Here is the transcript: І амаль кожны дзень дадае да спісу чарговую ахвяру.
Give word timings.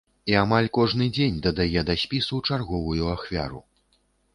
І 0.31 0.35
амаль 0.43 0.69
кожны 0.77 1.09
дзень 1.19 1.37
дадае 1.45 1.81
да 1.93 1.99
спісу 2.07 2.43
чарговую 2.49 3.03
ахвяру. 3.15 3.69